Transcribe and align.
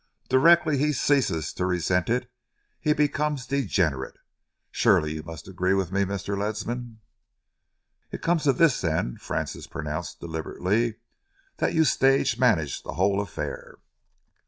Directly 0.29 0.79
he 0.79 0.93
ceases 0.93 1.53
to 1.53 1.65
resent 1.67 2.09
it, 2.09 2.27
he 2.79 2.91
becomes 2.91 3.45
degenerate. 3.45 4.17
Surely 4.71 5.13
you 5.13 5.21
must 5.21 5.47
agree 5.47 5.75
with 5.75 5.91
me, 5.91 6.05
Mr. 6.05 6.35
Leddam?" 6.35 7.01
"It 8.11 8.23
comes 8.23 8.45
to 8.45 8.53
this, 8.53 8.81
then," 8.81 9.17
Francis 9.17 9.67
pronounced 9.67 10.19
deliberately, 10.19 10.95
"that 11.57 11.75
you 11.75 11.83
stage 11.83 12.39
managed 12.39 12.83
the 12.83 12.93
whole 12.93 13.21
affair." 13.21 13.75